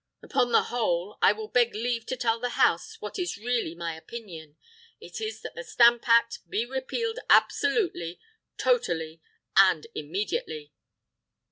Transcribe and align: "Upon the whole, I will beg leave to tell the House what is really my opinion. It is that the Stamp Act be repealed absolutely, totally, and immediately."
"Upon 0.23 0.51
the 0.51 0.63
whole, 0.63 1.19
I 1.21 1.31
will 1.31 1.47
beg 1.47 1.75
leave 1.75 2.07
to 2.07 2.17
tell 2.17 2.39
the 2.39 2.57
House 2.57 2.99
what 3.01 3.19
is 3.19 3.37
really 3.37 3.75
my 3.75 3.95
opinion. 3.95 4.57
It 4.99 5.21
is 5.21 5.41
that 5.41 5.53
the 5.53 5.63
Stamp 5.63 6.09
Act 6.09 6.39
be 6.49 6.65
repealed 6.65 7.19
absolutely, 7.29 8.19
totally, 8.57 9.21
and 9.55 9.85
immediately." 9.93 10.73